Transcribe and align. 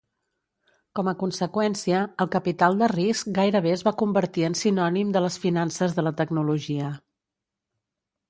Com 0.99 1.09
a 1.09 1.11
conseqüència, 1.23 1.99
el 2.23 2.29
capital 2.35 2.79
de 2.79 2.87
risc 2.93 3.29
gairebé 3.35 3.73
es 3.75 3.85
va 3.89 3.93
convertir 4.01 4.45
en 4.47 4.57
sinònim 4.61 5.11
de 5.17 5.23
les 5.25 5.37
finances 5.45 5.93
de 5.99 6.05
la 6.07 6.15
tecnologia. 6.23 6.89